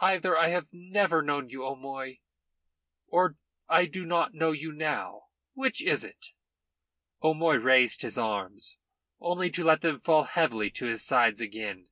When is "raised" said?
7.58-8.02